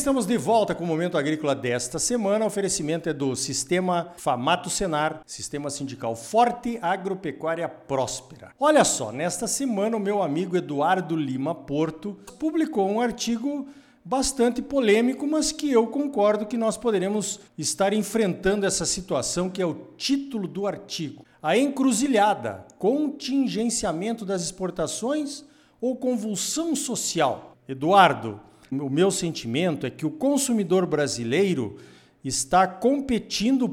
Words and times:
estamos 0.00 0.24
de 0.24 0.38
volta 0.38 0.74
com 0.74 0.82
o 0.82 0.86
Momento 0.86 1.18
Agrícola 1.18 1.54
desta 1.54 1.98
semana. 1.98 2.46
O 2.46 2.48
oferecimento 2.48 3.10
é 3.10 3.12
do 3.12 3.36
Sistema 3.36 4.14
Famato 4.16 4.70
Senar, 4.70 5.20
Sistema 5.26 5.68
Sindical 5.68 6.16
Forte, 6.16 6.78
Agropecuária 6.80 7.68
Próspera. 7.68 8.52
Olha 8.58 8.82
só, 8.82 9.12
nesta 9.12 9.46
semana 9.46 9.98
o 9.98 10.00
meu 10.00 10.22
amigo 10.22 10.56
Eduardo 10.56 11.14
Lima 11.14 11.54
Porto 11.54 12.16
publicou 12.38 12.88
um 12.88 12.98
artigo 12.98 13.68
bastante 14.02 14.62
polêmico, 14.62 15.26
mas 15.26 15.52
que 15.52 15.70
eu 15.70 15.86
concordo 15.86 16.46
que 16.46 16.56
nós 16.56 16.78
poderemos 16.78 17.38
estar 17.58 17.92
enfrentando 17.92 18.64
essa 18.64 18.86
situação 18.86 19.50
que 19.50 19.60
é 19.60 19.66
o 19.66 19.88
título 19.98 20.48
do 20.48 20.66
artigo. 20.66 21.26
A 21.42 21.58
encruzilhada, 21.58 22.64
contingenciamento 22.78 24.24
das 24.24 24.42
exportações 24.42 25.44
ou 25.78 25.94
convulsão 25.94 26.74
social? 26.74 27.54
Eduardo, 27.68 28.40
o 28.70 28.88
meu 28.88 29.10
sentimento 29.10 29.86
é 29.86 29.90
que 29.90 30.06
o 30.06 30.10
consumidor 30.10 30.86
brasileiro 30.86 31.76
está 32.24 32.66
competindo 32.66 33.68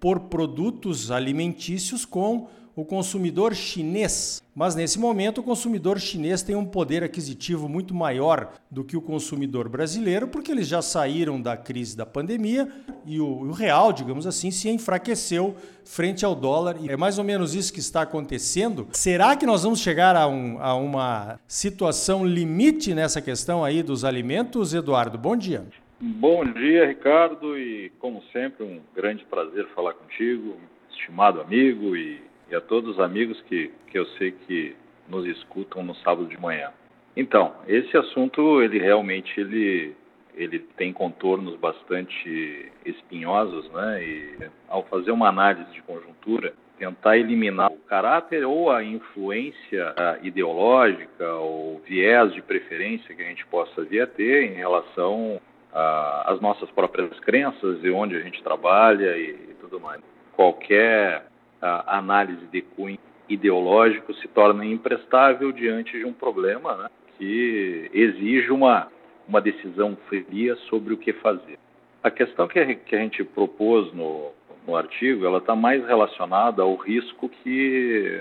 por 0.00 0.20
produtos 0.20 1.10
alimentícios 1.10 2.04
com 2.04 2.48
o 2.80 2.84
consumidor 2.84 3.56
chinês. 3.56 4.40
Mas 4.54 4.76
nesse 4.76 5.00
momento, 5.00 5.38
o 5.38 5.42
consumidor 5.42 5.98
chinês 5.98 6.42
tem 6.42 6.54
um 6.54 6.64
poder 6.64 7.02
aquisitivo 7.02 7.68
muito 7.68 7.92
maior 7.92 8.52
do 8.70 8.84
que 8.84 8.96
o 8.96 9.02
consumidor 9.02 9.68
brasileiro, 9.68 10.28
porque 10.28 10.52
eles 10.52 10.68
já 10.68 10.80
saíram 10.80 11.42
da 11.42 11.56
crise 11.56 11.96
da 11.96 12.06
pandemia 12.06 12.68
e 13.04 13.18
o, 13.20 13.26
o 13.26 13.50
real, 13.50 13.92
digamos 13.92 14.28
assim, 14.28 14.52
se 14.52 14.68
enfraqueceu 14.68 15.56
frente 15.84 16.24
ao 16.24 16.36
dólar. 16.36 16.76
E 16.80 16.88
é 16.88 16.96
mais 16.96 17.18
ou 17.18 17.24
menos 17.24 17.52
isso 17.52 17.72
que 17.72 17.80
está 17.80 18.02
acontecendo. 18.02 18.86
Será 18.92 19.34
que 19.34 19.44
nós 19.44 19.64
vamos 19.64 19.80
chegar 19.80 20.14
a, 20.14 20.28
um, 20.28 20.62
a 20.62 20.76
uma 20.76 21.40
situação 21.48 22.24
limite 22.24 22.94
nessa 22.94 23.20
questão 23.20 23.64
aí 23.64 23.82
dos 23.82 24.04
alimentos, 24.04 24.72
Eduardo? 24.72 25.18
Bom 25.18 25.36
dia. 25.36 25.66
Bom 26.00 26.44
dia, 26.44 26.86
Ricardo, 26.86 27.58
e 27.58 27.90
como 27.98 28.22
sempre, 28.32 28.64
um 28.64 28.78
grande 28.94 29.24
prazer 29.24 29.66
falar 29.74 29.94
contigo, 29.94 30.54
estimado 30.92 31.40
amigo 31.40 31.96
e 31.96 32.27
e 32.50 32.54
a 32.54 32.60
todos 32.60 32.96
os 32.96 33.00
amigos 33.00 33.40
que, 33.42 33.70
que 33.88 33.98
eu 33.98 34.06
sei 34.18 34.32
que 34.32 34.74
nos 35.08 35.26
escutam 35.26 35.82
no 35.82 35.94
sábado 35.96 36.26
de 36.26 36.40
manhã. 36.40 36.70
Então, 37.16 37.52
esse 37.66 37.96
assunto, 37.96 38.62
ele 38.62 38.78
realmente 38.78 39.40
ele, 39.40 39.96
ele 40.34 40.60
tem 40.76 40.92
contornos 40.92 41.56
bastante 41.56 42.70
espinhosos, 42.84 43.68
né? 43.72 44.02
E 44.02 44.50
ao 44.68 44.84
fazer 44.84 45.10
uma 45.10 45.28
análise 45.28 45.70
de 45.72 45.82
conjuntura, 45.82 46.52
tentar 46.78 47.18
eliminar 47.18 47.72
o 47.72 47.78
caráter 47.78 48.44
ou 48.46 48.70
a 48.70 48.84
influência 48.84 49.94
ideológica 50.22 51.32
ou 51.34 51.82
viés 51.84 52.32
de 52.32 52.40
preferência 52.40 53.14
que 53.14 53.22
a 53.22 53.26
gente 53.26 53.44
possa 53.46 53.82
vir 53.82 54.02
a 54.02 54.06
ter 54.06 54.44
em 54.44 54.54
relação 54.54 55.40
às 55.72 56.40
nossas 56.40 56.70
próprias 56.70 57.18
crenças 57.20 57.82
e 57.82 57.90
onde 57.90 58.16
a 58.16 58.20
gente 58.20 58.42
trabalha 58.42 59.16
e, 59.16 59.30
e 59.50 59.56
tudo 59.60 59.80
mais. 59.80 60.00
Qualquer 60.36 61.26
a 61.60 61.98
análise 61.98 62.46
de 62.46 62.62
cunho 62.62 62.98
ideológico 63.28 64.14
se 64.14 64.28
torna 64.28 64.64
imprestável 64.64 65.52
diante 65.52 65.98
de 65.98 66.04
um 66.04 66.12
problema 66.12 66.76
né, 66.76 66.88
que 67.16 67.90
exige 67.92 68.50
uma, 68.50 68.88
uma 69.28 69.40
decisão 69.40 69.96
fria 70.08 70.56
sobre 70.68 70.94
o 70.94 70.96
que 70.96 71.12
fazer. 71.14 71.58
A 72.02 72.10
questão 72.10 72.48
que 72.48 72.58
a, 72.58 72.74
que 72.74 72.96
a 72.96 72.98
gente 72.98 73.22
propôs 73.24 73.92
no, 73.92 74.30
no 74.66 74.76
artigo, 74.76 75.26
ela 75.26 75.38
está 75.38 75.54
mais 75.54 75.84
relacionada 75.86 76.62
ao 76.62 76.74
risco 76.76 77.28
que 77.28 78.20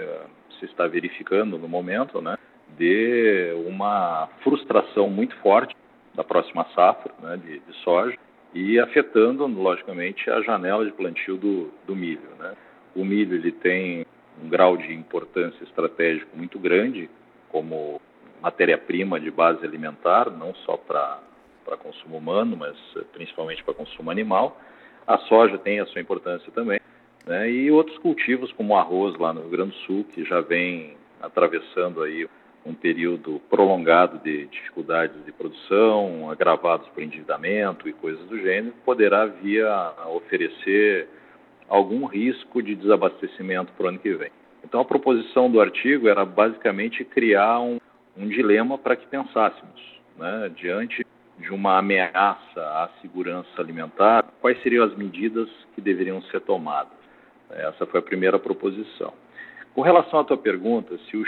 se 0.59 0.65
está 0.65 0.87
verificando 0.87 1.57
no 1.57 1.67
momento, 1.67 2.21
né, 2.21 2.37
de 2.77 3.53
uma 3.67 4.27
frustração 4.43 5.09
muito 5.09 5.35
forte 5.37 5.75
da 6.13 6.23
próxima 6.23 6.65
safra 6.73 7.13
né, 7.21 7.37
de, 7.37 7.59
de 7.59 7.73
soja 7.83 8.17
e 8.53 8.79
afetando, 8.79 9.45
logicamente, 9.45 10.29
a 10.29 10.41
janela 10.41 10.83
de 10.83 10.91
plantio 10.91 11.37
do, 11.37 11.71
do 11.85 11.95
milho. 11.95 12.29
Né. 12.39 12.55
O 12.95 13.03
milho 13.05 13.35
ele 13.35 13.51
tem 13.51 14.05
um 14.43 14.49
grau 14.49 14.77
de 14.77 14.93
importância 14.93 15.63
estratégica 15.63 16.27
muito 16.33 16.59
grande 16.59 17.09
como 17.49 18.01
matéria-prima 18.41 19.19
de 19.19 19.31
base 19.31 19.65
alimentar, 19.65 20.29
não 20.29 20.53
só 20.55 20.77
para 20.77 21.19
consumo 21.79 22.17
humano, 22.17 22.55
mas 22.55 22.75
eh, 22.95 23.03
principalmente 23.13 23.63
para 23.63 23.73
consumo 23.73 24.11
animal. 24.11 24.59
A 25.05 25.17
soja 25.19 25.57
tem 25.57 25.79
a 25.79 25.85
sua 25.87 26.01
importância 26.01 26.51
também. 26.51 26.79
Né? 27.25 27.49
E 27.49 27.71
outros 27.71 27.97
cultivos, 27.97 28.51
como 28.53 28.73
o 28.73 28.77
arroz 28.77 29.17
lá 29.17 29.33
no 29.33 29.41
Rio 29.41 29.49
Grande 29.49 29.71
do 29.71 29.77
Sul, 29.85 30.05
que 30.13 30.23
já 30.23 30.41
vem 30.41 30.95
atravessando 31.21 32.03
aí 32.03 32.27
um 32.65 32.73
período 32.73 33.41
prolongado 33.49 34.19
de 34.19 34.45
dificuldades 34.47 35.23
de 35.25 35.31
produção, 35.31 36.29
agravados 36.29 36.87
por 36.89 37.01
endividamento 37.01 37.87
e 37.87 37.93
coisas 37.93 38.23
do 38.27 38.37
gênero, 38.37 38.73
poderá 38.83 39.25
vir 39.25 39.65
a 39.65 40.09
oferecer 40.09 41.07
algum 41.67 42.05
risco 42.05 42.61
de 42.61 42.75
desabastecimento 42.75 43.71
para 43.73 43.85
o 43.85 43.89
ano 43.89 43.99
que 43.99 44.13
vem. 44.13 44.31
Então, 44.63 44.81
a 44.81 44.85
proposição 44.85 45.49
do 45.49 45.61
artigo 45.61 46.07
era 46.07 46.25
basicamente 46.25 47.03
criar 47.03 47.59
um, 47.59 47.79
um 48.17 48.27
dilema 48.27 48.77
para 48.77 48.95
que 48.95 49.05
pensássemos, 49.07 49.81
né, 50.17 50.51
diante 50.55 51.05
de 51.37 51.53
uma 51.53 51.77
ameaça 51.77 52.59
à 52.59 52.89
segurança 53.01 53.49
alimentar, 53.57 54.25
quais 54.41 54.61
seriam 54.63 54.83
as 54.83 54.95
medidas 54.95 55.47
que 55.75 55.81
deveriam 55.81 56.21
ser 56.23 56.41
tomadas. 56.41 56.97
Essa 57.49 57.85
foi 57.85 57.99
a 57.99 58.03
primeira 58.03 58.39
proposição. 58.39 59.13
Com 59.73 59.81
relação 59.81 60.19
à 60.19 60.23
tua 60.23 60.37
pergunta, 60.37 60.97
se 61.09 61.15
o, 61.15 61.23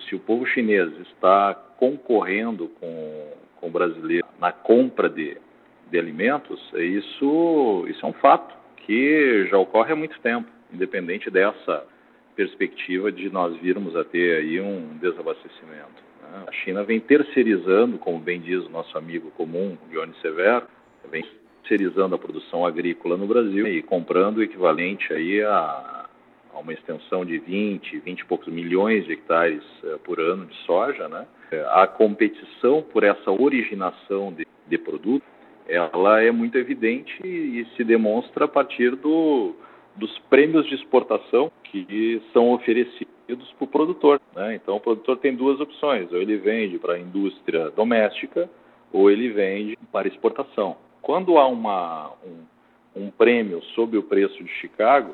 se 0.00 0.14
o 0.16 0.18
povo 0.18 0.44
chinês 0.46 0.90
está 1.02 1.54
concorrendo 1.78 2.68
com, 2.80 3.32
com 3.60 3.68
o 3.68 3.70
brasileiro 3.70 4.26
na 4.40 4.50
compra 4.50 5.08
de, 5.08 5.38
de 5.90 5.98
alimentos, 5.98 6.60
isso, 6.74 7.86
isso 7.88 8.04
é 8.04 8.08
um 8.08 8.12
fato 8.14 8.54
que 8.86 9.46
já 9.50 9.58
ocorre 9.58 9.92
há 9.92 9.96
muito 9.96 10.18
tempo, 10.20 10.48
independente 10.72 11.30
dessa 11.30 11.84
perspectiva 12.36 13.10
de 13.12 13.30
nós 13.30 13.56
virmos 13.58 13.94
a 13.96 14.04
ter 14.04 14.38
aí 14.38 14.60
um 14.60 14.98
desabastecimento. 14.98 16.02
Né? 16.22 16.44
A 16.46 16.52
China 16.52 16.82
vem 16.82 17.00
terceirizando, 17.00 17.98
como 17.98 18.18
bem 18.18 18.40
diz 18.40 18.64
o 18.64 18.70
nosso 18.70 18.96
amigo 18.98 19.30
comum, 19.32 19.76
Johnny 19.90 20.14
Severo, 20.20 20.66
vem 21.10 21.24
terceirizando 21.62 22.14
a 22.14 22.18
produção 22.18 22.66
agrícola 22.66 23.16
no 23.16 23.26
Brasil 23.26 23.66
e 23.66 23.82
comprando 23.82 24.38
o 24.38 24.42
equivalente 24.42 25.12
aí 25.12 25.42
a, 25.42 26.06
a 26.52 26.58
uma 26.58 26.72
extensão 26.72 27.24
de 27.24 27.38
20, 27.38 28.00
20 28.00 28.20
e 28.20 28.24
poucos 28.24 28.52
milhões 28.52 29.04
de 29.06 29.12
hectares 29.12 29.62
eh, 29.84 29.96
por 30.04 30.20
ano 30.20 30.46
de 30.46 30.54
soja. 30.64 31.08
Né? 31.08 31.26
A 31.70 31.86
competição 31.86 32.82
por 32.82 33.02
essa 33.02 33.30
originação 33.30 34.32
de, 34.32 34.46
de 34.66 34.78
produtos 34.78 35.33
ela 35.68 36.22
é 36.22 36.30
muito 36.30 36.58
evidente 36.58 37.20
e 37.24 37.66
se 37.76 37.84
demonstra 37.84 38.44
a 38.44 38.48
partir 38.48 38.94
do, 38.96 39.54
dos 39.96 40.18
prêmios 40.30 40.66
de 40.66 40.74
exportação 40.74 41.50
que 41.64 42.22
são 42.32 42.52
oferecidos 42.52 43.52
para 43.52 43.64
o 43.64 43.66
produtor. 43.66 44.20
Né? 44.34 44.56
Então, 44.56 44.76
o 44.76 44.80
produtor 44.80 45.16
tem 45.18 45.34
duas 45.34 45.60
opções: 45.60 46.12
ou 46.12 46.20
ele 46.20 46.36
vende 46.36 46.78
para 46.78 46.94
a 46.94 46.98
indústria 46.98 47.70
doméstica 47.70 48.48
ou 48.92 49.10
ele 49.10 49.30
vende 49.30 49.76
para 49.90 50.06
exportação. 50.06 50.76
Quando 51.02 51.36
há 51.36 51.48
uma, 51.48 52.12
um, 52.24 53.02
um 53.06 53.10
prêmio 53.10 53.60
sobre 53.74 53.98
o 53.98 54.04
preço 54.04 54.42
de 54.42 54.50
Chicago, 54.60 55.10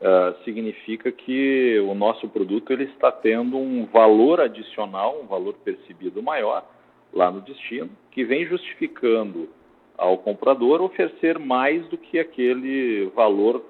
uh, 0.00 0.44
significa 0.44 1.10
que 1.10 1.82
o 1.88 1.94
nosso 1.94 2.28
produto 2.28 2.70
ele 2.70 2.84
está 2.84 3.10
tendo 3.10 3.56
um 3.56 3.86
valor 3.86 4.42
adicional, 4.42 5.18
um 5.22 5.26
valor 5.26 5.54
percebido 5.64 6.22
maior 6.22 6.68
lá 7.14 7.30
no 7.30 7.40
destino, 7.40 7.88
que 8.10 8.24
vem 8.24 8.44
justificando 8.44 9.48
ao 9.96 10.18
comprador 10.18 10.80
oferecer 10.82 11.38
mais 11.38 11.86
do 11.88 11.96
que 11.96 12.18
aquele 12.18 13.06
valor 13.14 13.64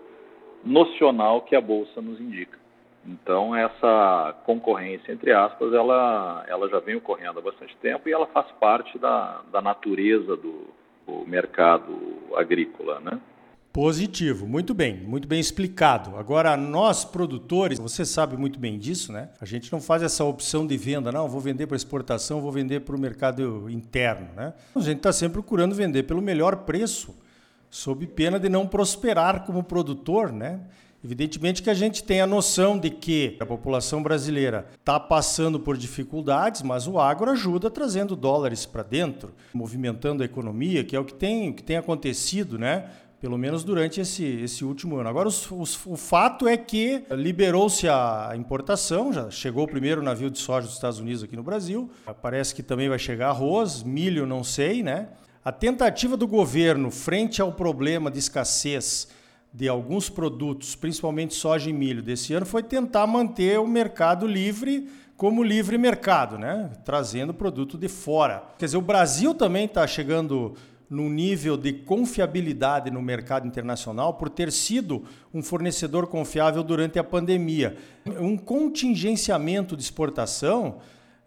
nocional 0.65 1.43
que 1.43 1.55
a 1.55 1.61
bolsa 1.61 2.01
nos 2.01 2.21
indica. 2.21 2.59
Então 3.07 3.55
essa 3.55 4.35
concorrência 4.45 5.13
entre 5.13 5.33
aspas, 5.33 5.73
ela, 5.73 6.45
ela 6.49 6.69
já 6.69 6.81
vem 6.81 6.97
ocorrendo 6.97 7.39
há 7.39 7.43
bastante 7.43 7.77
tempo 7.77 8.09
e 8.09 8.13
ela 8.13 8.27
faz 8.27 8.51
parte 8.53 8.99
da, 8.99 9.43
da 9.53 9.61
natureza 9.61 10.37
do, 10.37 10.69
do 11.07 11.27
mercado 11.27 11.95
agrícola, 12.35 13.01
né? 13.01 13.21
Positivo, 13.75 14.47
muito 14.47 14.73
bem, 14.73 15.01
muito 15.01 15.27
bem 15.27 15.41
explicado. 15.41 16.17
Agora, 16.17 16.57
nós 16.57 17.05
produtores, 17.05 17.77
você 17.77 18.05
sabe 18.05 18.37
muito 18.37 18.57
bem 18.57 18.79
disso, 18.79 19.13
né? 19.13 19.31
A 19.41 19.45
gente 19.45 19.73
não 19.73 19.81
faz 19.81 20.01
essa 20.01 20.23
opção 20.23 20.65
de 20.65 20.77
venda, 20.77 21.11
não, 21.11 21.29
vou 21.29 21.41
vender 21.41 21.67
para 21.67 21.77
exportação, 21.77 22.41
vou 22.41 22.53
vender 22.53 22.83
para 22.83 22.95
o 22.95 23.01
mercado 23.01 23.69
interno, 23.69 24.29
né? 24.37 24.55
A 24.77 24.79
gente 24.79 24.99
está 24.99 25.13
sempre 25.13 25.33
procurando 25.33 25.75
vender 25.75 26.05
pelo 26.05 26.23
melhor 26.23 26.59
preço, 26.59 27.17
sob 27.69 28.07
pena 28.07 28.39
de 28.39 28.49
não 28.49 28.65
prosperar 28.65 29.45
como 29.45 29.65
produtor, 29.65 30.33
né? 30.33 30.61
Evidentemente 31.05 31.61
que 31.61 31.69
a 31.69 31.75
gente 31.75 32.05
tem 32.05 32.21
a 32.21 32.27
noção 32.29 32.79
de 32.79 32.91
que 32.91 33.37
a 33.41 33.45
população 33.45 34.05
brasileira 34.05 34.69
está 34.79 35.01
passando 35.01 35.59
por 35.59 35.77
dificuldades, 35.77 36.63
mas 36.63 36.87
o 36.87 36.99
agro 37.01 37.29
ajuda 37.29 37.69
trazendo 37.69 38.15
dólares 38.15 38.65
para 38.65 38.85
dentro, 38.85 39.35
movimentando 39.53 40.23
a 40.23 40.27
economia, 40.27 40.85
que 40.85 40.95
é 40.95 41.01
o 41.01 41.05
que 41.05 41.13
tem, 41.13 41.51
o 41.51 41.55
que 41.55 41.63
tem 41.63 41.77
acontecido, 41.77 42.57
né? 42.57 42.89
Pelo 43.25 43.39
menos 43.39 43.65
durante 43.65 44.03
esse, 44.03 44.23
esse 44.23 44.67
último 44.67 44.99
ano. 44.99 45.09
Agora, 45.09 45.27
os, 45.27 45.51
os, 45.51 45.87
o 45.87 45.97
fato 45.97 46.47
é 46.47 46.59
que 46.59 47.05
liberou-se 47.11 47.89
a 47.89 48.35
importação, 48.37 49.15
já 49.15 49.31
chegou 49.31 49.65
o 49.65 49.67
primeiro 49.67 50.03
navio 50.03 50.29
de 50.29 50.39
soja 50.39 50.67
dos 50.67 50.77
Estados 50.77 50.99
Unidos 50.99 51.23
aqui 51.23 51.35
no 51.35 51.43
Brasil, 51.43 51.91
parece 52.21 52.55
que 52.55 52.63
também 52.63 52.87
vai 52.87 52.99
chegar 52.99 53.31
arroz, 53.31 53.83
milho, 53.83 54.27
não 54.27 54.45
sei, 54.45 54.83
né? 54.83 55.09
A 55.43 55.51
tentativa 55.51 56.19
do 56.19 56.27
governo, 56.27 56.91
frente 56.91 57.41
ao 57.41 57.51
problema 57.51 58.11
de 58.11 58.19
escassez 58.19 59.09
de 59.51 59.71
alguns 59.71 60.11
produtos, 60.11 60.77
principalmente 60.77 61.33
soja 61.33 61.71
e 61.71 61.73
milho 61.73 62.03
desse 62.03 62.35
ano, 62.35 62.45
foi 62.45 62.63
tentar 62.63 63.07
manter 63.07 63.59
o 63.59 63.67
mercado 63.67 64.27
livre 64.27 64.87
como 65.17 65.43
livre 65.43 65.79
mercado, 65.79 66.37
né? 66.37 66.71
trazendo 66.85 67.33
produto 67.33 67.79
de 67.79 67.89
fora. 67.89 68.43
Quer 68.59 68.67
dizer, 68.67 68.77
o 68.77 68.83
Brasil 68.83 69.33
também 69.33 69.65
está 69.65 69.87
chegando 69.87 70.55
num 70.89 71.09
nível 71.09 71.57
de 71.57 71.73
confiabilidade 71.73 72.91
no 72.91 73.01
mercado 73.01 73.47
internacional 73.47 74.15
por 74.15 74.29
ter 74.29 74.53
sido 74.53 75.05
um 75.33 75.43
fornecedor 75.43 76.07
confiável 76.07 76.63
durante 76.63 76.99
a 76.99 77.05
pandemia. 77.05 77.77
Um 78.07 78.37
contingenciamento 78.37 79.77
de 79.77 79.83
exportação 79.83 80.79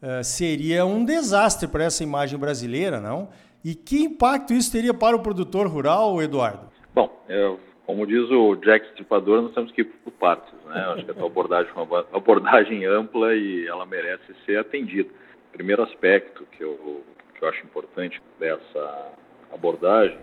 uh, 0.02 0.24
seria 0.24 0.86
um 0.86 1.04
desastre 1.04 1.68
para 1.68 1.84
essa 1.84 2.04
imagem 2.04 2.38
brasileira, 2.38 3.00
não? 3.00 3.30
E 3.64 3.76
que 3.76 4.04
impacto 4.04 4.54
isso 4.54 4.72
teria 4.72 4.94
para 4.94 5.16
o 5.16 5.20
produtor 5.20 5.68
rural, 5.68 6.22
Eduardo? 6.22 6.70
Bom, 6.94 7.12
eu, 7.28 7.60
como 7.86 8.06
diz 8.06 8.30
o 8.30 8.56
Jack 8.56 8.86
Stripador, 8.90 9.42
nós 9.42 9.54
temos 9.54 9.72
que 9.72 9.82
ir 9.82 9.86
por 9.86 10.12
partes. 10.14 10.54
Né? 10.66 10.80
Acho 10.94 11.06
que 11.06 11.12
a 11.12 11.14
tua 11.14 11.26
abordagem 11.26 11.72
é 11.76 11.80
uma 11.80 12.06
abordagem 12.14 12.86
ampla 12.86 13.36
e 13.36 13.68
ela 13.68 13.86
merece 13.86 14.34
ser 14.46 14.60
atendida. 14.60 15.10
Primeiro 15.52 15.84
aspecto 15.84 16.46
que 16.52 16.64
eu, 16.64 17.04
que 17.34 17.44
eu 17.44 17.50
acho 17.50 17.66
importante 17.66 18.22
dessa 18.40 19.12
abordagem, 19.52 20.18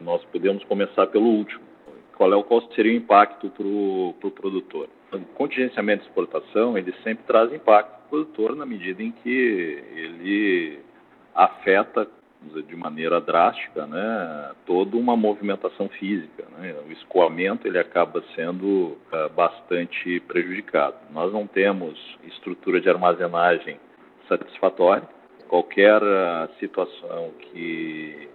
nós 0.00 0.24
podemos 0.26 0.62
começar 0.64 1.06
pelo 1.08 1.26
último. 1.26 1.62
Qual, 2.16 2.32
é, 2.32 2.42
qual 2.42 2.62
seria 2.72 2.92
o 2.92 2.96
impacto 2.96 3.48
para 3.50 3.66
o 3.66 4.14
pro 4.20 4.30
produtor? 4.30 4.88
O 5.12 5.20
contingenciamento 5.34 6.02
de 6.02 6.08
exportação, 6.08 6.76
ele 6.76 6.92
sempre 7.02 7.24
traz 7.24 7.52
impacto 7.52 7.90
para 7.90 8.06
o 8.06 8.08
produtor 8.08 8.56
na 8.56 8.66
medida 8.66 9.02
em 9.02 9.10
que 9.10 9.82
ele 9.94 10.80
afeta 11.34 12.08
de 12.66 12.76
maneira 12.76 13.20
drástica, 13.20 13.86
né, 13.86 14.52
toda 14.64 14.96
uma 14.96 15.16
movimentação 15.16 15.88
física. 15.88 16.44
Né? 16.56 16.74
O 16.86 16.92
escoamento 16.92 17.66
ele 17.66 17.78
acaba 17.78 18.22
sendo 18.34 18.96
uh, 19.12 19.28
bastante 19.34 20.20
prejudicado. 20.20 20.96
Nós 21.10 21.32
não 21.32 21.46
temos 21.46 21.98
estrutura 22.24 22.80
de 22.80 22.88
armazenagem 22.88 23.78
satisfatória. 24.28 25.08
Qualquer 25.48 26.00
uh, 26.00 26.48
situação 26.60 27.32
que 27.40 28.28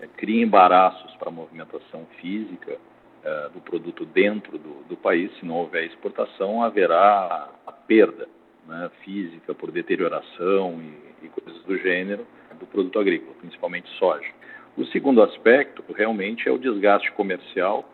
é, 0.00 0.06
cria 0.06 0.42
embaraços 0.42 1.14
para 1.16 1.28
a 1.28 1.32
movimentação 1.32 2.06
física 2.20 2.78
é, 3.24 3.48
do 3.48 3.60
produto 3.60 4.04
dentro 4.06 4.58
do, 4.58 4.84
do, 4.88 4.96
país, 4.96 5.30
se 5.38 5.44
não 5.44 5.56
houver 5.56 5.84
exportação, 5.84 6.62
haverá 6.62 7.48
a 7.66 7.72
perda 7.72 8.28
né, 8.66 8.90
física 9.02 9.54
por 9.54 9.70
deterioração 9.70 10.80
e, 10.80 11.26
e 11.26 11.28
coisas 11.28 11.62
do 11.64 11.76
gênero 11.78 12.26
do 12.58 12.66
produto 12.66 12.98
agrícola, 12.98 13.34
principalmente 13.40 13.88
soja. 13.98 14.30
O 14.76 14.84
segundo 14.86 15.22
aspecto 15.22 15.82
realmente 15.92 16.48
é 16.48 16.52
o 16.52 16.58
desgaste 16.58 17.10
comercial, 17.12 17.88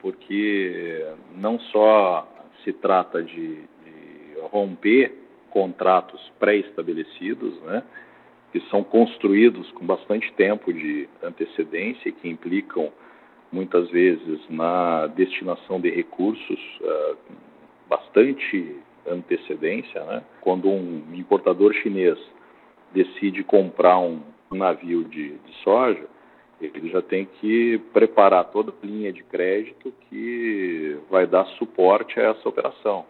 porque 0.00 1.04
não 1.36 1.58
só 1.58 2.28
se 2.62 2.72
trata 2.72 3.22
de, 3.22 3.56
de 3.56 4.40
romper 4.50 5.12
contratos 5.50 6.20
pré-estabelecidos, 6.38 7.60
né, 7.62 7.82
que 8.52 8.60
são 8.68 8.82
construídos 8.82 9.70
com 9.72 9.86
bastante 9.86 10.32
tempo 10.32 10.72
de 10.72 11.08
antecedência 11.22 12.08
e 12.08 12.12
que 12.12 12.28
implicam 12.28 12.92
muitas 13.52 13.88
vezes 13.90 14.40
na 14.48 15.06
destinação 15.08 15.80
de 15.80 15.90
recursos 15.90 16.60
uh, 16.80 17.16
bastante 17.88 18.76
antecedência, 19.06 20.04
né? 20.04 20.22
Quando 20.40 20.68
um 20.68 21.02
importador 21.14 21.72
chinês 21.74 22.18
decide 22.92 23.42
comprar 23.42 23.98
um, 23.98 24.20
navio 24.52 25.04
de, 25.04 25.30
de 25.30 25.54
soja, 25.62 26.06
ele 26.60 26.90
já 26.90 27.00
tem 27.00 27.24
que 27.40 27.78
preparar 27.92 28.50
toda 28.50 28.72
a 28.72 28.86
linha 28.86 29.12
de 29.12 29.22
crédito 29.22 29.92
que 30.08 30.98
vai 31.08 31.24
dar 31.24 31.46
suporte 31.56 32.18
a 32.18 32.30
essa 32.30 32.48
operação. 32.48 33.06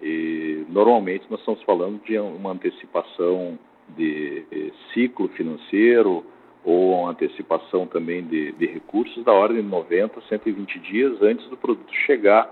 E 0.00 0.64
normalmente 0.68 1.26
nós 1.28 1.40
estamos 1.40 1.60
falando 1.64 2.00
de 2.04 2.16
uma 2.18 2.52
antecipação 2.52 3.58
de 3.96 4.72
ciclo 4.92 5.28
financeiro 5.28 6.24
ou 6.64 7.06
antecipação 7.06 7.86
também 7.86 8.24
de, 8.24 8.52
de, 8.52 8.66
recursos 8.66 9.22
da 9.22 9.32
ordem 9.32 9.62
de 9.62 9.68
90 9.68 10.18
a 10.18 10.22
120 10.22 10.78
dias 10.80 11.20
antes 11.20 11.46
do 11.48 11.56
produto 11.56 11.92
chegar 12.06 12.46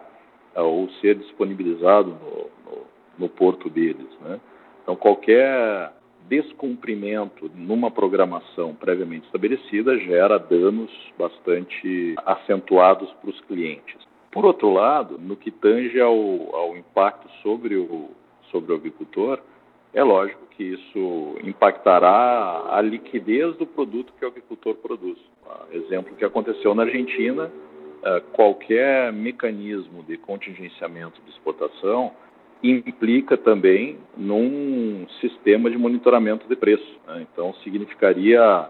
uh, 0.55 0.61
ou 0.61 0.89
ser 1.01 1.15
disponibilizado 1.15 2.11
no, 2.11 2.71
no, 2.71 2.83
no 3.19 3.29
porto 3.29 3.71
deles. 3.71 4.07
Né? 4.21 4.39
Então, 4.83 4.95
qualquer 4.95 5.93
descumprimento 6.29 7.51
numa 7.55 7.91
programação 7.91 8.75
previamente 8.75 9.27
estabelecida 9.27 9.99
gera 9.99 10.39
danos 10.39 10.91
bastante 11.19 12.15
acentuados 12.25 13.11
para 13.15 13.31
os 13.31 13.41
clientes. 13.43 13.97
Por 14.31 14.45
outro 14.45 14.73
lado, 14.73 15.19
no 15.19 15.37
que 15.37 15.51
tange 15.51 16.01
ao, 16.01 16.15
ao 16.55 16.77
impacto 16.77 17.29
sobre 17.43 17.77
o, 17.77 18.11
sobre 18.51 18.73
o 18.73 18.77
agricultor, 18.77 19.41
é 19.95 20.03
lógico 20.03 20.41
que 20.51 20.65
isso 20.65 21.37
impactará 21.45 22.67
a 22.71 22.81
liquidez 22.81 23.57
do 23.57 23.67
produto 23.67 24.13
que 24.19 24.25
o 24.25 24.29
agricultor 24.29 24.75
produz. 24.77 25.19
Exemplo 25.71 26.15
que 26.17 26.25
aconteceu 26.25 26.75
na 26.75 26.83
Argentina, 26.83 27.51
eh, 28.05 28.23
qualquer 28.33 29.13
mecanismo 29.13 30.03
de 30.03 30.17
contingenciamento 30.17 31.21
de 31.23 31.31
exportação 31.31 32.13
implica 32.63 33.37
também 33.37 33.99
num 34.17 35.07
sistema 35.21 35.71
de 35.71 35.77
monitoramento 35.77 36.49
de 36.49 36.57
preço. 36.57 37.01
Né? 37.07 37.27
Então, 37.33 37.53
significaria 37.63 38.69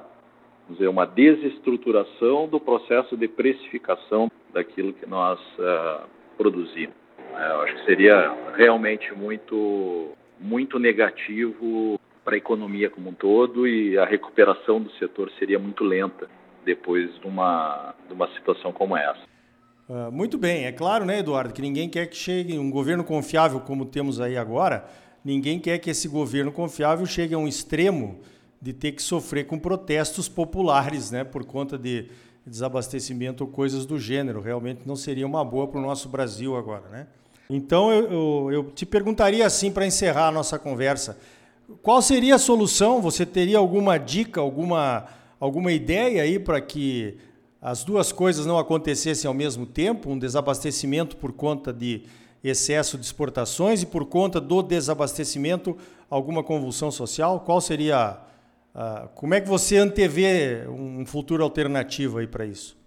dizer, 0.68 0.88
uma 0.88 1.06
desestruturação 1.06 2.48
do 2.48 2.58
processo 2.58 3.16
de 3.16 3.28
precificação 3.28 4.30
daquilo 4.52 4.92
que 4.92 5.06
nós 5.06 5.38
uh, 5.58 6.06
produzimos. 6.36 6.94
Eu 7.32 7.60
acho 7.62 7.74
que 7.76 7.84
seria 7.84 8.34
realmente 8.54 9.12
muito 9.14 10.10
muito 10.42 10.78
negativo 10.78 11.98
para 12.24 12.34
a 12.34 12.38
economia 12.38 12.90
como 12.90 13.10
um 13.10 13.14
todo 13.14 13.66
e 13.66 13.98
a 13.98 14.04
recuperação 14.04 14.80
do 14.80 14.90
setor 14.92 15.30
seria 15.38 15.58
muito 15.58 15.84
lenta 15.84 16.28
depois 16.64 17.12
de 17.20 17.26
uma, 17.26 17.94
de 18.06 18.14
uma 18.14 18.28
situação 18.34 18.72
como 18.72 18.96
essa. 18.96 19.22
Uh, 19.88 20.10
muito 20.12 20.38
bem, 20.38 20.64
é 20.64 20.72
claro, 20.72 21.04
né, 21.04 21.18
Eduardo, 21.18 21.52
que 21.52 21.60
ninguém 21.60 21.88
quer 21.88 22.06
que 22.06 22.16
chegue 22.16 22.58
um 22.58 22.70
governo 22.70 23.02
confiável 23.02 23.60
como 23.60 23.84
temos 23.84 24.20
aí 24.20 24.36
agora, 24.36 24.86
ninguém 25.24 25.58
quer 25.58 25.78
que 25.78 25.90
esse 25.90 26.08
governo 26.08 26.52
confiável 26.52 27.04
chegue 27.04 27.34
a 27.34 27.38
um 27.38 27.48
extremo 27.48 28.20
de 28.60 28.72
ter 28.72 28.92
que 28.92 29.02
sofrer 29.02 29.44
com 29.46 29.58
protestos 29.58 30.28
populares, 30.28 31.10
né, 31.10 31.24
por 31.24 31.44
conta 31.44 31.76
de 31.76 32.08
desabastecimento 32.46 33.44
ou 33.44 33.50
coisas 33.50 33.84
do 33.84 33.98
gênero. 33.98 34.40
Realmente 34.40 34.82
não 34.86 34.96
seria 34.96 35.26
uma 35.26 35.44
boa 35.44 35.66
para 35.66 35.80
o 35.80 35.82
nosso 35.82 36.08
Brasil 36.08 36.56
agora, 36.56 36.88
né? 36.88 37.06
Então 37.48 37.92
eu, 37.92 38.10
eu, 38.10 38.52
eu 38.52 38.64
te 38.70 38.86
perguntaria 38.86 39.46
assim 39.46 39.70
para 39.70 39.86
encerrar 39.86 40.28
a 40.28 40.32
nossa 40.32 40.58
conversa: 40.58 41.18
qual 41.82 42.02
seria 42.02 42.34
a 42.34 42.38
solução? 42.38 43.00
Você 43.00 43.24
teria 43.24 43.58
alguma 43.58 43.98
dica, 43.98 44.40
alguma, 44.40 45.06
alguma 45.38 45.72
ideia 45.72 46.22
aí 46.22 46.38
para 46.38 46.60
que 46.60 47.16
as 47.60 47.84
duas 47.84 48.10
coisas 48.10 48.44
não 48.44 48.58
acontecessem 48.58 49.28
ao 49.28 49.34
mesmo 49.34 49.64
tempo? 49.64 50.10
Um 50.10 50.18
desabastecimento 50.18 51.16
por 51.16 51.32
conta 51.32 51.72
de 51.72 52.02
excesso 52.42 52.98
de 52.98 53.04
exportações 53.04 53.82
e 53.82 53.86
por 53.86 54.04
conta 54.06 54.40
do 54.40 54.62
desabastecimento 54.62 55.76
alguma 56.10 56.42
convulsão 56.42 56.90
social? 56.90 57.40
Qual 57.40 57.60
seria. 57.60 58.18
Uh, 58.74 59.06
como 59.14 59.34
é 59.34 59.40
que 59.40 59.48
você 59.48 59.76
antevê 59.76 60.66
um 60.66 61.04
futuro 61.04 61.44
alternativo 61.44 62.18
aí 62.18 62.26
para 62.26 62.46
isso? 62.46 62.81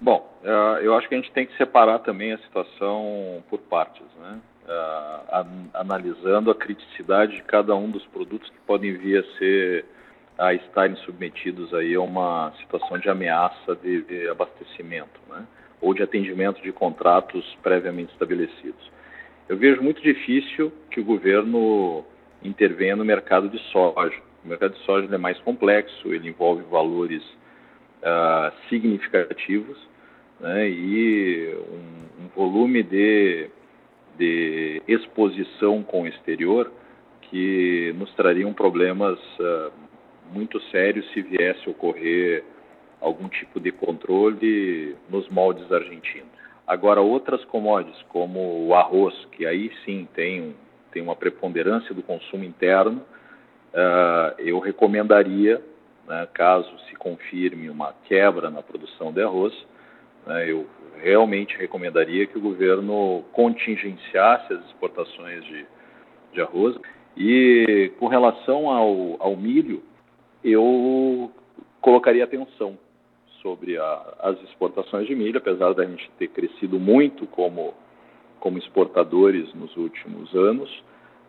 Bom, 0.00 0.30
uh, 0.42 0.78
eu 0.82 0.94
acho 0.94 1.08
que 1.08 1.14
a 1.14 1.18
gente 1.18 1.32
tem 1.32 1.46
que 1.46 1.56
separar 1.56 2.00
também 2.00 2.32
a 2.32 2.38
situação 2.38 3.42
por 3.48 3.58
partes, 3.60 4.04
né? 4.20 4.38
Uh, 4.68 5.70
analisando 5.74 6.50
a 6.50 6.54
criticidade 6.54 7.36
de 7.36 7.42
cada 7.42 7.74
um 7.74 7.88
dos 7.90 8.04
produtos 8.06 8.50
que 8.50 8.58
podem 8.66 8.96
vir 8.96 9.24
a 9.24 9.38
ser 9.38 9.84
a 10.38 10.52
estarem 10.52 10.96
submetidos 10.96 11.72
aí 11.72 11.94
a 11.94 12.00
uma 12.00 12.52
situação 12.60 12.98
de 12.98 13.08
ameaça 13.08 13.74
de, 13.76 14.02
de 14.02 14.28
abastecimento, 14.28 15.18
né? 15.30 15.46
Ou 15.80 15.94
de 15.94 16.02
atendimento 16.02 16.60
de 16.60 16.72
contratos 16.72 17.56
previamente 17.62 18.12
estabelecidos. 18.12 18.90
Eu 19.48 19.56
vejo 19.56 19.82
muito 19.82 20.02
difícil 20.02 20.72
que 20.90 21.00
o 21.00 21.04
governo 21.04 22.04
intervenha 22.42 22.96
no 22.96 23.04
mercado 23.04 23.48
de 23.48 23.58
soja. 23.70 24.20
O 24.44 24.48
mercado 24.48 24.74
de 24.74 24.84
soja 24.84 25.14
é 25.14 25.18
mais 25.18 25.38
complexo, 25.38 26.12
ele 26.12 26.28
envolve 26.28 26.62
valores 26.64 27.22
uh, 28.02 28.52
significativos 28.68 29.78
né, 30.40 30.68
e 30.68 31.54
um, 31.70 32.24
um 32.24 32.28
volume 32.34 32.82
de, 32.82 33.48
de, 34.18 34.82
exposição 34.86 35.82
com 35.82 36.02
o 36.02 36.06
exterior 36.06 36.70
que 37.22 37.94
nos 37.98 38.12
trariam 38.14 38.52
problemas 38.52 39.18
uh, 39.40 39.72
muito 40.32 40.60
sérios 40.70 41.08
se 41.12 41.22
viesse 41.22 41.66
a 41.66 41.70
ocorrer 41.70 42.44
algum 43.00 43.28
tipo 43.28 43.60
de 43.60 43.70
controle 43.72 44.96
nos 45.08 45.28
moldes 45.28 45.70
argentinos. 45.70 46.36
Agora, 46.66 47.00
outras 47.00 47.44
commodities, 47.44 48.02
como 48.08 48.66
o 48.66 48.74
arroz, 48.74 49.14
que 49.32 49.46
aí 49.46 49.70
sim 49.84 50.08
tem, 50.14 50.54
tem 50.92 51.00
uma 51.00 51.14
preponderância 51.14 51.94
do 51.94 52.02
consumo 52.02 52.42
interno, 52.42 53.00
uh, 53.72 54.34
eu 54.38 54.58
recomendaria 54.58 55.62
né, 56.06 56.28
caso 56.32 56.70
se 56.88 56.94
confirme 56.96 57.68
uma 57.68 57.92
quebra 58.04 58.50
na 58.50 58.62
produção 58.62 59.12
de 59.12 59.22
arroz, 59.22 59.54
né, 60.26 60.50
eu 60.50 60.66
realmente 61.02 61.56
recomendaria 61.56 62.26
que 62.26 62.38
o 62.38 62.40
governo 62.40 63.24
contingenciasse 63.32 64.52
as 64.52 64.64
exportações 64.66 65.44
de, 65.44 65.66
de 66.32 66.40
arroz. 66.40 66.76
E 67.16 67.92
com 67.98 68.06
relação 68.06 68.68
ao, 68.68 69.16
ao 69.20 69.36
milho, 69.36 69.82
eu 70.44 71.30
colocaria 71.80 72.24
atenção 72.24 72.78
sobre 73.42 73.78
a, 73.78 74.14
as 74.20 74.42
exportações 74.42 75.06
de 75.06 75.14
milho, 75.14 75.38
apesar 75.38 75.72
da 75.72 75.84
gente 75.84 76.10
ter 76.18 76.28
crescido 76.28 76.78
muito 76.78 77.26
como, 77.28 77.74
como 78.40 78.58
exportadores 78.58 79.52
nos 79.54 79.76
últimos 79.76 80.34
anos, 80.34 80.70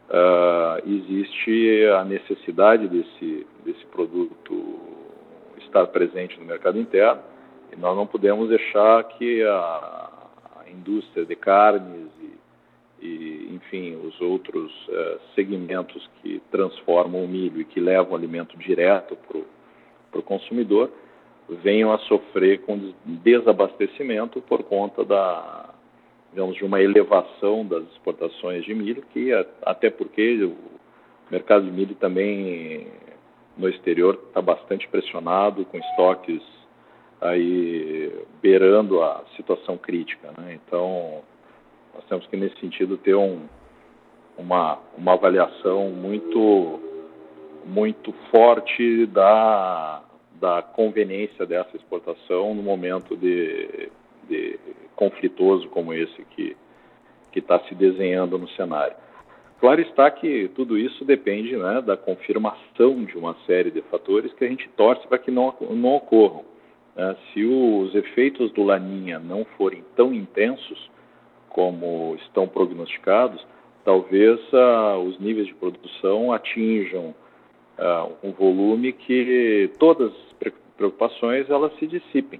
uh, 0.09 0.89
existe 0.89 1.85
a 1.97 2.03
necessidade 2.03 2.87
desse, 2.87 3.47
desse 3.65 3.85
produto 3.87 4.79
estar 5.59 5.87
presente 5.87 6.39
no 6.39 6.45
mercado 6.45 6.79
interno 6.79 7.21
e 7.71 7.75
nós 7.75 7.95
não 7.95 8.07
podemos 8.07 8.49
deixar 8.49 9.03
que 9.03 9.43
a, 9.43 10.11
a 10.61 10.69
indústria 10.69 11.25
de 11.25 11.35
carnes 11.35 12.07
e, 12.21 13.05
e 13.05 13.49
enfim, 13.53 13.95
os 13.95 14.19
outros 14.21 14.71
uh, 14.87 15.19
segmentos 15.35 16.09
que 16.21 16.41
transformam 16.51 17.23
o 17.23 17.27
milho 17.27 17.61
e 17.61 17.65
que 17.65 17.79
levam 17.79 18.15
alimento 18.15 18.57
direto 18.57 19.17
para 20.11 20.19
o 20.19 20.23
consumidor 20.23 20.89
venham 21.49 21.93
a 21.93 21.99
sofrer 21.99 22.61
com 22.61 22.93
desabastecimento 23.05 24.41
por 24.41 24.63
conta 24.63 25.03
da, 25.03 25.69
digamos, 26.37 26.55
de 26.55 26.63
uma 26.63 26.79
elevação 26.79 27.65
das 27.65 27.83
exportações 27.93 28.63
de 28.63 28.71
milho, 28.75 29.01
que 29.11 29.31
até 29.63 29.89
porque 29.89 30.43
o 30.43 30.55
mercado 31.31 31.65
de 31.65 31.71
milho 31.71 31.95
também 31.95 32.85
no 33.57 33.67
exterior 33.67 34.21
está 34.27 34.39
bastante 34.39 34.87
pressionado, 34.87 35.65
com 35.65 35.79
estoques 35.79 36.43
aí 37.19 38.13
beirando 38.39 39.01
a 39.01 39.23
situação 39.35 39.79
crítica. 39.79 40.31
Né? 40.37 40.59
Então, 40.63 41.23
nós 41.95 42.05
temos 42.05 42.27
que, 42.27 42.37
nesse 42.37 42.59
sentido, 42.59 42.97
ter 42.97 43.15
um, 43.15 43.39
uma, 44.37 44.77
uma 44.95 45.13
avaliação 45.13 45.89
muito, 45.89 46.79
muito 47.65 48.13
forte 48.29 49.07
da, 49.07 50.03
da 50.39 50.61
conveniência 50.61 51.47
dessa 51.47 51.75
exportação 51.75 52.53
no 52.53 52.61
momento 52.61 53.17
de, 53.17 53.89
de 54.29 54.59
conflitoso 54.97 55.69
como 55.69 55.93
esse 55.93 56.25
que 56.33 56.57
está 57.33 57.59
se 57.61 57.75
desenhando 57.75 58.37
no 58.37 58.49
cenário. 58.49 58.95
Claro 59.59 59.81
está 59.81 60.09
que 60.11 60.49
tudo 60.55 60.77
isso 60.77 61.05
depende 61.05 61.55
né, 61.55 61.81
da 61.81 61.95
confirmação 61.95 63.05
de 63.05 63.17
uma 63.17 63.35
série 63.45 63.71
de 63.71 63.81
fatores 63.83 64.33
que 64.33 64.43
a 64.43 64.47
gente 64.47 64.67
torce 64.75 65.07
para 65.07 65.17
que 65.17 65.31
não, 65.31 65.53
não 65.71 65.95
ocorram. 65.95 66.43
Né? 66.95 67.15
Se 67.31 67.43
os 67.43 67.93
efeitos 67.95 68.51
do 68.51 68.63
Laninha 68.63 69.19
não 69.19 69.45
forem 69.57 69.83
tão 69.95 70.13
intensos 70.13 70.89
como 71.49 72.15
estão 72.21 72.47
prognosticados, 72.47 73.43
talvez 73.83 74.39
uh, 74.53 74.99
os 75.07 75.17
níveis 75.19 75.47
de 75.47 75.55
produção 75.55 76.31
atinjam 76.31 77.15
uh, 77.79 78.11
um 78.23 78.31
volume 78.31 78.93
que 78.93 79.71
todas 79.79 80.11
as 80.11 80.51
preocupações 80.77 81.49
elas 81.49 81.73
se 81.79 81.87
dissipem, 81.87 82.39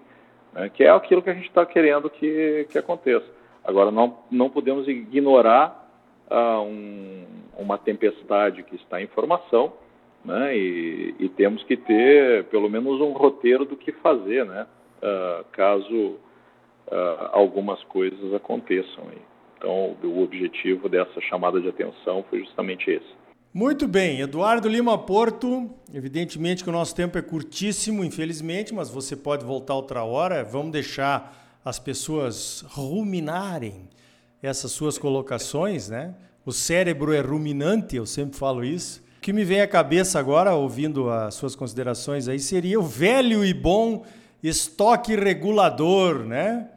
né? 0.57 0.69
que 0.69 0.83
é 0.83 0.89
aquilo 0.89 1.21
que 1.21 1.29
a 1.29 1.33
gente 1.33 1.47
está 1.47 1.65
querendo 1.65 2.09
que, 2.09 2.67
que 2.71 2.77
aconteça. 2.77 3.25
Agora, 3.63 3.91
não, 3.91 4.17
não 4.31 4.49
podemos 4.49 4.87
ignorar 4.87 5.87
uh, 6.31 6.61
um, 6.61 7.25
uma 7.57 7.77
tempestade 7.77 8.63
que 8.63 8.75
está 8.75 9.01
em 9.01 9.07
formação, 9.07 9.73
né? 10.25 10.57
E, 10.57 11.15
e, 11.19 11.29
temos 11.29 11.63
que 11.63 11.77
ter 11.77 12.45
pelo 12.45 12.69
menos 12.69 12.99
um 12.99 13.11
roteiro 13.11 13.65
do 13.65 13.77
que 13.77 13.91
fazer, 13.91 14.45
né? 14.45 14.65
Uh, 14.97 15.45
caso 15.51 16.17
uh, 16.87 17.29
algumas 17.31 17.81
coisas 17.83 18.33
aconteçam. 18.33 19.03
Aí. 19.09 19.21
Então, 19.57 19.95
o 20.03 20.23
objetivo 20.23 20.89
dessa 20.89 21.19
chamada 21.21 21.59
de 21.59 21.67
atenção 21.67 22.23
foi 22.29 22.39
justamente 22.39 22.89
esse. 22.89 23.16
Muito 23.53 23.87
bem, 23.87 24.19
Eduardo 24.19 24.67
Lima 24.67 24.97
Porto. 24.97 25.69
Evidentemente 25.93 26.63
que 26.63 26.69
o 26.69 26.73
nosso 26.73 26.93
tempo 26.93 27.17
é 27.17 27.21
curtíssimo, 27.21 28.03
infelizmente, 28.03 28.73
mas 28.73 28.89
você 28.89 29.15
pode 29.15 29.45
voltar 29.45 29.73
outra 29.73 30.03
hora. 30.03 30.43
Vamos 30.43 30.73
deixar 30.73 31.59
as 31.63 31.79
pessoas 31.79 32.63
ruminarem 32.67 33.89
essas 34.43 34.71
suas 34.71 34.97
colocações, 34.97 35.89
né? 35.89 36.13
O 36.45 36.51
cérebro 36.51 37.13
é 37.13 37.21
ruminante, 37.21 37.95
eu 37.95 38.05
sempre 38.05 38.37
falo 38.37 38.63
isso. 38.63 39.01
O 39.17 39.21
que 39.21 39.33
me 39.33 39.43
vem 39.43 39.61
à 39.61 39.67
cabeça 39.67 40.19
agora, 40.19 40.53
ouvindo 40.53 41.09
as 41.09 41.33
suas 41.33 41.55
considerações 41.55 42.27
aí, 42.27 42.39
seria 42.39 42.79
o 42.79 42.83
velho 42.83 43.43
e 43.43 43.53
bom 43.53 44.03
estoque 44.43 45.15
regulador, 45.15 46.25
né? 46.25 46.69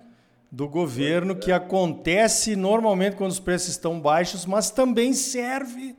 Do 0.50 0.68
governo, 0.68 1.36
que 1.36 1.52
acontece 1.52 2.56
normalmente 2.56 3.16
quando 3.16 3.32
os 3.32 3.40
preços 3.40 3.70
estão 3.70 4.00
baixos, 4.00 4.46
mas 4.46 4.70
também 4.70 5.12
serve 5.12 5.96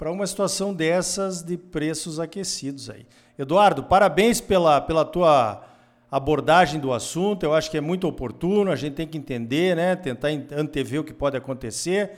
para 0.00 0.10
uma 0.10 0.26
situação 0.26 0.72
dessas 0.72 1.42
de 1.42 1.58
preços 1.58 2.18
aquecidos 2.18 2.88
aí. 2.88 3.04
Eduardo, 3.38 3.82
parabéns 3.82 4.40
pela, 4.40 4.80
pela 4.80 5.04
tua 5.04 5.62
abordagem 6.10 6.80
do 6.80 6.90
assunto. 6.90 7.44
Eu 7.44 7.52
acho 7.52 7.70
que 7.70 7.76
é 7.76 7.82
muito 7.82 8.08
oportuno, 8.08 8.72
a 8.72 8.76
gente 8.76 8.94
tem 8.94 9.06
que 9.06 9.18
entender, 9.18 9.76
né? 9.76 9.94
tentar 9.94 10.28
antever 10.56 11.02
o 11.02 11.04
que 11.04 11.12
pode 11.12 11.36
acontecer, 11.36 12.12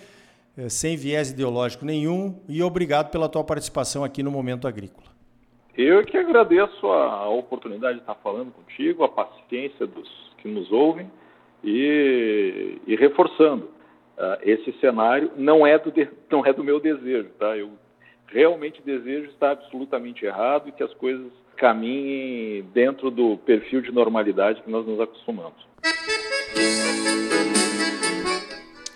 eh, 0.57 0.69
sem 0.69 0.97
viés 0.97 1.33
ideológico 1.33 1.85
nenhum. 1.85 2.41
E 2.49 2.63
obrigado 2.63 3.11
pela 3.11 3.29
tua 3.29 3.43
participação 3.43 4.05
aqui 4.05 4.23
no 4.23 4.31
Momento 4.31 4.69
Agrícola. 4.69 5.09
Eu 5.77 6.05
que 6.05 6.17
agradeço 6.17 6.87
a 6.87 7.29
oportunidade 7.31 7.95
de 7.95 8.03
estar 8.03 8.15
falando 8.15 8.53
contigo, 8.53 9.03
a 9.03 9.09
paciência 9.09 9.89
dos 9.89 10.09
que 10.39 10.47
nos 10.47 10.71
ouvem 10.71 11.11
e, 11.65 12.79
e 12.87 12.95
reforçando, 12.95 13.72
esse 14.43 14.73
cenário 14.81 15.31
não 15.37 15.67
é, 15.67 15.79
do 15.79 15.91
de, 15.91 16.09
não 16.31 16.45
é 16.45 16.53
do 16.53 16.65
meu 16.65 16.81
desejo, 16.81 17.29
tá? 17.39 17.57
Eu 17.57 17.71
realmente 18.27 18.81
desejo 18.83 19.29
estar 19.31 19.53
absolutamente 19.53 20.25
errado 20.25 20.69
e 20.69 20.73
que 20.73 20.83
as 20.83 20.93
coisas 20.95 21.31
caminhe 21.57 22.63
dentro 22.75 23.11
do 23.11 23.37
perfil 23.39 23.83
de 23.83 23.93
normalidade 23.93 24.63
que 24.63 24.71
nós 24.71 24.87
nos 24.87 25.01
acostumamos. 25.01 25.67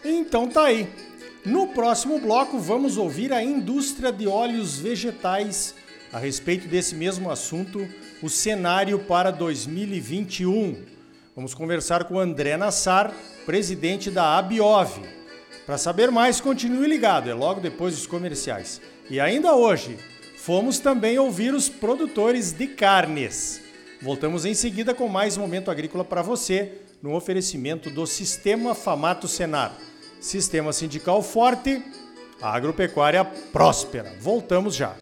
Então 0.04 0.48
tá 0.48 0.64
aí. 0.64 0.88
No 1.44 1.68
próximo 1.68 2.18
bloco 2.18 2.58
vamos 2.58 2.96
ouvir 2.96 3.32
a 3.32 3.42
indústria 3.42 4.10
de 4.10 4.26
óleos 4.26 4.80
vegetais 4.80 5.76
a 6.12 6.18
respeito 6.18 6.66
desse 6.66 6.94
mesmo 6.94 7.30
assunto, 7.30 7.86
o 8.22 8.28
cenário 8.28 8.98
para 9.00 9.30
2021. 9.30 10.84
Vamos 11.34 11.52
conversar 11.52 12.04
com 12.04 12.18
André 12.18 12.56
Nassar, 12.56 13.12
presidente 13.46 14.10
da 14.10 14.36
Abiov. 14.36 15.00
Para 15.64 15.78
saber 15.78 16.10
mais, 16.10 16.40
continue 16.40 16.86
ligado, 16.86 17.30
é 17.30 17.34
logo 17.34 17.60
depois 17.60 17.94
dos 17.94 18.06
comerciais. 18.06 18.80
E 19.08 19.18
ainda 19.18 19.54
hoje, 19.54 19.96
fomos 20.36 20.78
também 20.78 21.18
ouvir 21.18 21.54
os 21.54 21.68
produtores 21.68 22.52
de 22.52 22.66
carnes. 22.66 23.62
Voltamos 24.02 24.44
em 24.44 24.52
seguida 24.52 24.92
com 24.92 25.08
mais 25.08 25.36
momento 25.36 25.70
agrícola 25.70 26.04
para 26.04 26.20
você, 26.20 26.72
no 27.02 27.14
oferecimento 27.14 27.88
do 27.88 28.06
Sistema 28.06 28.74
Famato 28.74 29.26
Senar. 29.26 29.72
Sistema 30.20 30.72
sindical 30.72 31.22
forte, 31.22 31.82
agropecuária 32.42 33.24
próspera. 33.24 34.12
Voltamos 34.20 34.74
já. 34.74 34.96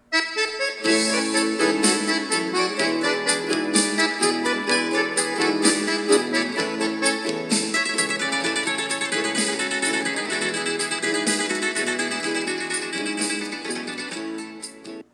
Música 0.84 1.63